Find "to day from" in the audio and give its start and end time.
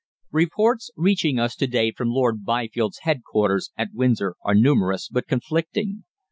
1.55-2.09